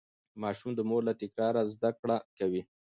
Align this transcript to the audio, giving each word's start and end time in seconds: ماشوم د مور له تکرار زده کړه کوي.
ماشوم 0.41 0.71
د 0.75 0.79
مور 0.89 1.01
له 1.09 1.13
تکرار 1.21 1.55
زده 1.73 1.89
کړه 1.99 2.17
کوي. 2.37 2.61